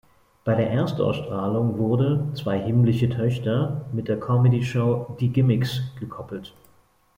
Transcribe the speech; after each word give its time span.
Bei 0.45 0.55
der 0.55 0.71
Erstausstrahlung 0.71 1.77
wurde 1.77 2.29
"Zwei 2.33 2.57
himmlische 2.57 3.07
Töchter" 3.07 3.85
mit 3.93 4.07
der 4.07 4.19
Comedyshow 4.19 5.15
"Die 5.19 5.29
Gimmicks" 5.31 5.81
gekoppelt. 5.99 6.55